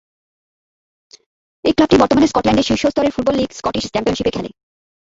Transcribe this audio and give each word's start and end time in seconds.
এই 1.65 1.73
ক্লাবটি 1.75 1.95
বর্তমানে 2.01 2.27
স্কটল্যান্ডের 2.27 2.67
শীর্ষ 2.69 2.83
স্তরের 2.89 3.13
ফুটবল 3.15 3.35
লীগ 3.37 3.49
স্কটিশ 3.59 3.85
চ্যাম্পিয়নশিপে 3.93 4.35
খেলে। 4.35 4.49